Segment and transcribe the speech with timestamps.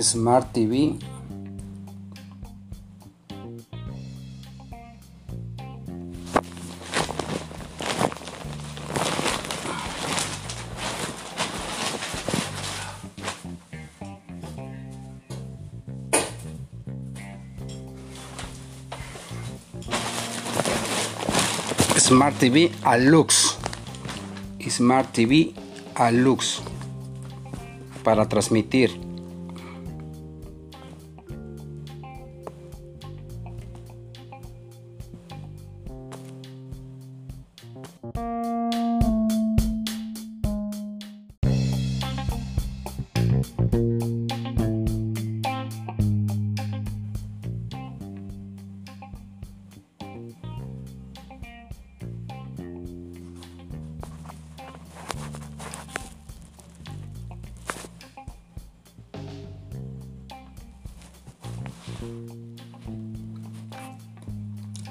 [0.00, 0.98] Smart TV
[22.10, 23.56] Smart TV Alux.
[24.68, 25.54] Smart TV
[25.94, 26.60] Alux.
[28.02, 28.90] Para transmitir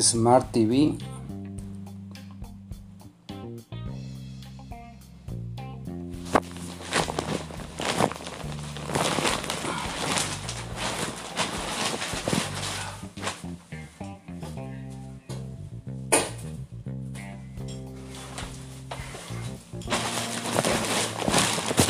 [0.00, 0.98] Smart TV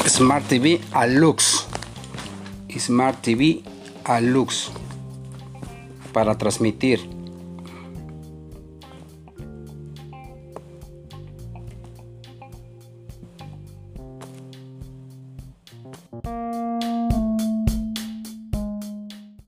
[0.07, 1.67] Smart TV Alux.
[2.79, 3.63] Smart TV
[4.05, 4.71] Alux
[6.13, 7.01] para transmitir